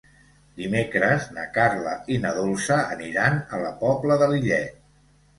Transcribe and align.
Dimecres 0.59 1.25
na 1.33 1.43
Carla 1.57 1.91
i 2.15 2.17
na 2.23 2.31
Dolça 2.37 2.77
aniran 2.95 3.37
a 3.57 3.59
la 3.65 3.69
Pobla 3.83 4.17
de 4.23 4.31
Lillet. 4.33 4.81